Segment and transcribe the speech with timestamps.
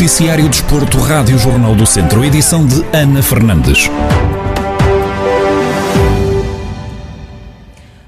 [0.00, 3.90] Noticiário Desporto, Rádio Jornal do Centro, edição de Ana Fernandes.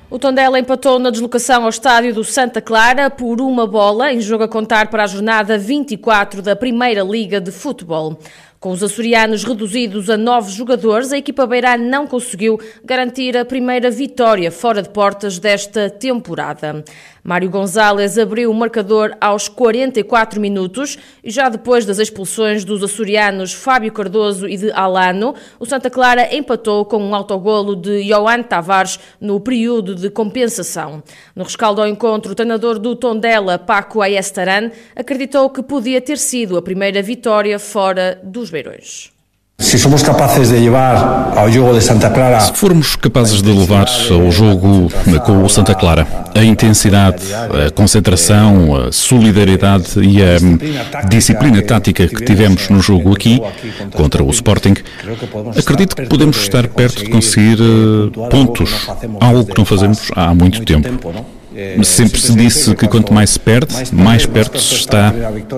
[0.08, 4.44] O Tondela empatou na deslocação ao estádio do Santa Clara por uma bola, em jogo
[4.44, 8.18] a contar para a jornada 24 da Primeira Liga de Futebol.
[8.58, 13.90] Com os açorianos reduzidos a nove jogadores, a equipa beirã não conseguiu garantir a primeira
[13.90, 16.84] vitória fora de portas desta temporada.
[17.24, 23.52] Mário Gonzalez abriu o marcador aos 44 minutos e já depois das expulsões dos açorianos
[23.52, 28.98] Fábio Cardoso e de Alano, o Santa Clara empatou com um autogolo de Johan Tavares
[29.20, 31.00] no período de compensação.
[31.36, 36.56] No rescaldo ao encontro, o treinador do Tondela, Paco Ayestaran, acreditou que podia ter sido
[36.56, 39.12] a primeira vitória fora dos Beirões.
[39.62, 42.40] Se somos capazes de levar ao jogo de Santa Clara.
[42.40, 44.92] Se formos capazes de levar ao jogo
[45.24, 52.24] com o Santa Clara a intensidade, a concentração, a solidariedade e a disciplina tática que
[52.24, 53.40] tivemos no jogo aqui
[53.94, 54.74] contra o Sporting,
[55.56, 58.88] acredito que podemos estar perto de conseguir eh, pontos,
[59.20, 60.88] algo que não fazemos há muito tempo.
[61.84, 65.12] Sempre se disse que quanto mais se perde, mais perto se está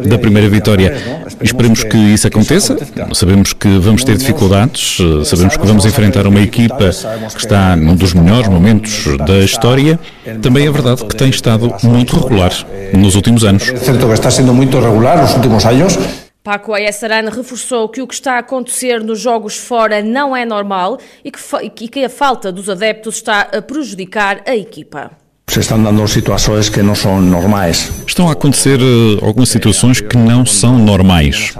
[0.07, 0.95] da primeira vitória.
[1.41, 2.77] Esperemos que isso aconteça.
[3.13, 6.91] Sabemos que vamos ter dificuldades, sabemos que vamos enfrentar uma equipa
[7.33, 9.99] que está num dos melhores momentos da história.
[10.43, 12.53] Também é verdade que tem estado muito regular
[12.93, 13.69] nos últimos anos.
[13.69, 15.99] É certo que está sendo muito regular nos últimos anos.
[16.43, 20.99] Paco Ayesarana reforçou que o que está a acontecer nos jogos fora não é normal
[21.25, 25.24] e que, e que a falta dos adeptos está a prejudicar a equipa
[25.55, 27.93] se estão dando situações que não são normais.
[28.05, 31.55] Estão a acontecer uh, algumas situações que não são normais.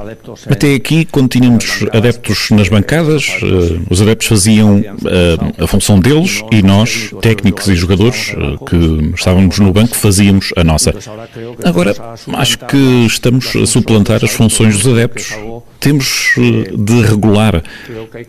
[0.51, 6.43] Até aqui, quando tínhamos adeptos nas bancadas, uh, os adeptos faziam uh, a função deles
[6.51, 8.35] e nós, técnicos e jogadores
[8.69, 10.93] que estávamos no banco, fazíamos a nossa.
[11.65, 11.95] Agora,
[12.33, 15.37] acho que estamos a suplantar as funções dos adeptos
[15.85, 17.63] temos de regular,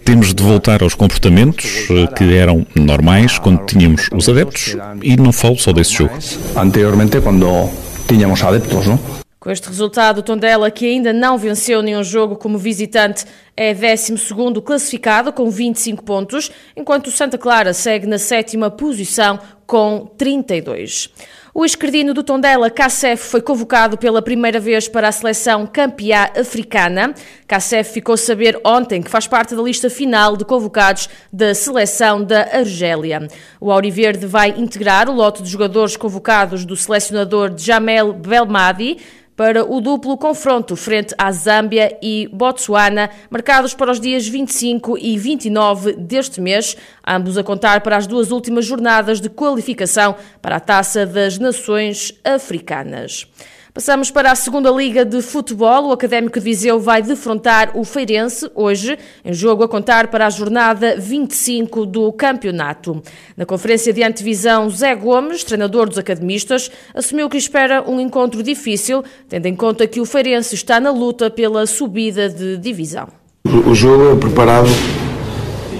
[0.03, 5.57] temos de voltar aos comportamentos que eram normais quando tínhamos os adeptos e não falo
[5.57, 6.11] só desse jogo.
[6.53, 7.69] Anteriormente, quando
[8.09, 8.99] tínhamos adeptos, não?
[9.39, 13.23] Com este resultado, o Tondela, que ainda não venceu nenhum jogo como visitante,
[13.55, 20.11] é 12 classificado com 25 pontos, enquanto o Santa Clara segue na sétima posição com
[20.17, 21.09] 32.
[21.57, 27.13] O esquerdino do Tondela, Kassef, foi convocado pela primeira vez para a seleção campeã africana.
[27.47, 32.21] Kassef ficou a saber ontem que faz parte da lista final de convocados da seleção
[32.21, 33.25] da Argélia.
[33.57, 38.97] O Auriverde vai integrar o lote de jogadores convocados do selecionador Jamel Belmadi,
[39.35, 45.17] para o duplo confronto frente à Zâmbia e Botsuana, marcados para os dias 25 e
[45.17, 50.59] 29 deste mês, ambos a contar para as duas últimas jornadas de qualificação para a
[50.59, 53.27] Taça das Nações Africanas.
[53.75, 55.87] Passamos para a segunda Liga de Futebol.
[55.87, 60.29] O Académico de Viseu vai defrontar o Feirense hoje, em jogo a contar para a
[60.29, 63.03] jornada 25 do campeonato.
[63.35, 69.03] Na conferência de antevisão, Zé Gomes, treinador dos academistas, assumiu que espera um encontro difícil,
[69.27, 73.09] tendo em conta que o Feirense está na luta pela subida de divisão.
[73.43, 74.69] O jogo é preparado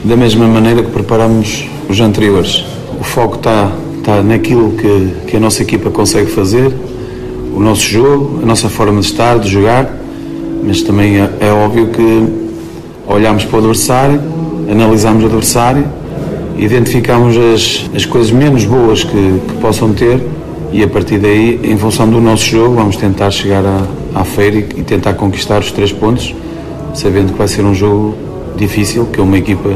[0.04, 2.62] da mesma maneira que preparamos os anteriores.
[3.00, 6.74] O foco está, está naquilo que, que a nossa equipa consegue fazer
[7.56, 9.90] o nosso jogo, a nossa forma de estar, de jogar,
[10.64, 12.24] mas também é, é óbvio que
[13.08, 14.22] olhamos para o adversário,
[14.70, 15.86] analisamos o adversário,
[16.58, 20.22] identificamos as, as coisas menos boas que, que possam ter
[20.72, 23.84] e a partir daí, em função do nosso jogo, vamos tentar chegar à,
[24.14, 26.36] à feira e, e tentar conquistar os três pontos,
[26.94, 28.16] sabendo que vai ser um jogo
[28.58, 29.74] difícil, que é uma equipa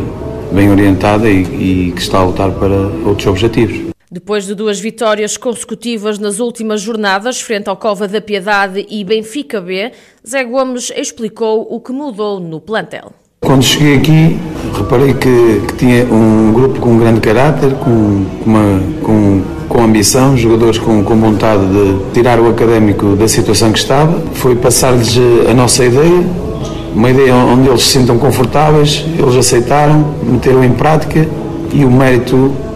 [0.51, 2.75] bem orientada e, e que está a lutar para
[3.05, 3.88] outros objetivos.
[4.11, 9.61] Depois de duas vitórias consecutivas nas últimas jornadas, frente ao Cova da Piedade e Benfica
[9.61, 9.91] B,
[10.27, 13.13] Zé Gomes explicou o que mudou no plantel.
[13.41, 14.39] Quando cheguei aqui,
[14.75, 20.79] reparei que, que tinha um grupo com grande caráter, com, uma, com, com ambição, jogadores
[20.79, 24.19] com, com vontade de tirar o académico da situação que estava.
[24.33, 26.25] Foi passar-lhes a nossa ideia,
[26.95, 31.27] uma ideia onde eles se sintam confortáveis, eles aceitaram, meteram em prática
[31.71, 32.68] e o mérito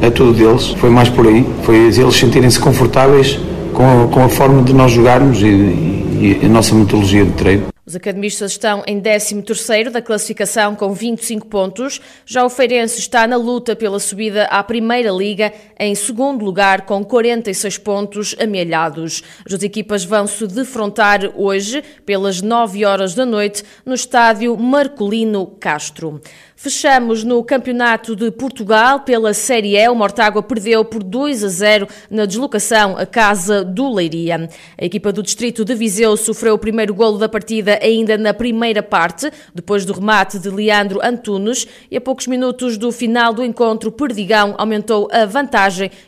[0.00, 3.38] é tudo deles, foi mais por aí, foi eles sentirem-se confortáveis
[3.72, 7.32] com a, com a, forma de nós jogarmos e, e, e a nossa metodologia de
[7.32, 7.74] treino.
[7.86, 12.00] Os academistas estão em 13º da classificação com 25 pontos.
[12.24, 17.04] Já o Feirense está na luta pela subida à Primeira Liga em segundo lugar com
[17.04, 19.22] 46 pontos amealhados.
[19.50, 26.20] As equipas vão se defrontar hoje pelas 9 horas da noite no estádio Marcolino Castro.
[26.56, 29.88] Fechamos no Campeonato de Portugal pela Série E.
[29.88, 34.48] O Mortágua perdeu por 2 a 0 na deslocação à casa do Leiria.
[34.80, 38.82] A equipa do Distrito de Viseu sofreu o primeiro golo da partida ainda na primeira
[38.82, 43.90] parte, depois do remate de Leandro Antunes, e a poucos minutos do final do encontro,
[43.90, 45.64] Perdigão aumentou a vantagem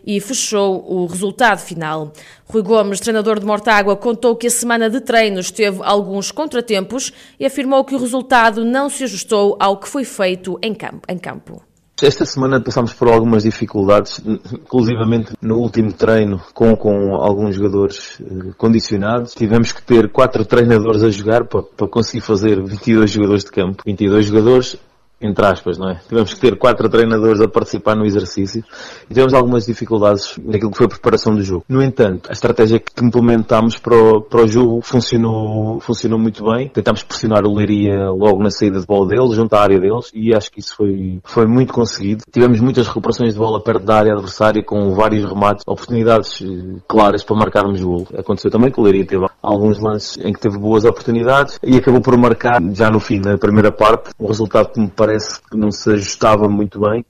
[0.06, 2.12] e fechou o resultado final.
[2.46, 7.46] Rui Gomes, treinador de Mortágua, contou que a semana de treinos teve alguns contratempos e
[7.46, 11.02] afirmou que o resultado não se ajustou ao que foi feito em campo.
[11.08, 11.62] Em campo.
[12.02, 14.20] Esta semana passámos por algumas dificuldades,
[14.52, 19.32] inclusivamente no último treino com, com alguns jogadores eh, condicionados.
[19.32, 23.82] Tivemos que ter quatro treinadores a jogar para, para conseguir fazer 22 jogadores de campo.
[23.86, 24.76] 22 jogadores
[25.20, 26.00] entre aspas, não é?
[26.08, 28.62] Tivemos que ter quatro treinadores a participar no exercício
[29.04, 31.64] e tivemos algumas dificuldades naquilo que foi a preparação do jogo.
[31.68, 36.68] No entanto, a estratégia que implementámos para o, para o jogo funcionou, funcionou muito bem.
[36.68, 40.34] Tentámos pressionar o Leiria logo na saída de bola deles, junto à área deles, e
[40.34, 42.22] acho que isso foi, foi muito conseguido.
[42.30, 47.24] Tivemos muitas recuperações de bola perto da área adversária, com vários remates, oportunidades eh, claras
[47.24, 48.08] para marcarmos o gol.
[48.16, 52.00] Aconteceu também que o Leiria teve alguns lances em que teve boas oportunidades e acabou
[52.00, 55.70] por marcar, já no fim da primeira parte, um resultado que me parece que não
[55.70, 57.04] se ajustava muito bem.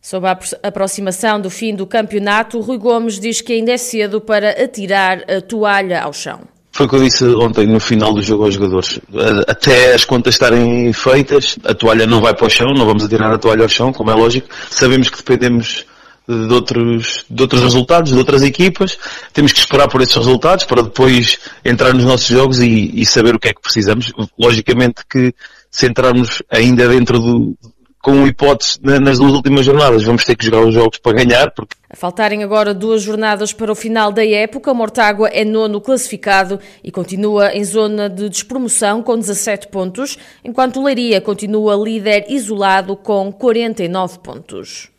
[0.00, 4.50] Sob a aproximação do fim do campeonato, Rui Gomes diz que ainda é cedo para
[4.50, 6.40] atirar a toalha ao chão.
[6.72, 8.98] Foi o que eu disse ontem no final do jogo aos jogadores.
[9.46, 13.32] Até as contas estarem feitas, a toalha não vai para o chão, não vamos atirar
[13.32, 14.48] a toalha ao chão, como é lógico.
[14.70, 15.84] Sabemos que dependemos
[16.26, 18.98] de outros, de outros resultados, de outras equipas.
[19.32, 23.34] Temos que esperar por esses resultados para depois entrar nos nossos jogos e, e saber
[23.34, 24.12] o que é que precisamos.
[24.38, 25.34] Logicamente que
[25.72, 27.56] se entrarmos ainda dentro do,
[28.02, 30.02] com hipótese nas duas últimas jornadas.
[30.02, 31.50] Vamos ter que jogar os jogos para ganhar.
[31.52, 31.74] Porque...
[31.88, 36.90] A faltarem agora duas jornadas para o final da época, Mortágua é nono classificado e
[36.90, 44.18] continua em zona de despromoção com 17 pontos, enquanto Leiria continua líder isolado com 49
[44.18, 44.91] pontos.